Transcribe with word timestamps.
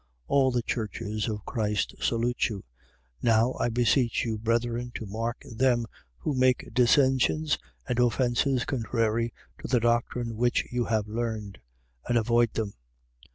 All 0.27 0.49
the 0.49 0.63
churches 0.63 1.29
of 1.29 1.45
Christ 1.45 1.93
salute 2.01 2.49
you. 2.49 2.63
16:17. 3.21 3.21
Now 3.21 3.53
I 3.59 3.69
beseech 3.69 4.25
you, 4.25 4.39
brethren, 4.39 4.91
to 4.95 5.05
mark 5.05 5.43
them 5.43 5.85
who 6.17 6.33
make 6.33 6.73
dissensions 6.73 7.59
and 7.87 7.99
offences 7.99 8.65
contrary 8.65 9.31
to 9.61 9.67
the 9.67 9.79
doctrine 9.79 10.37
which 10.37 10.65
you 10.71 10.85
have 10.85 11.07
learned 11.07 11.59
and 12.07 12.17
avoid 12.17 12.53
them. 12.53 12.73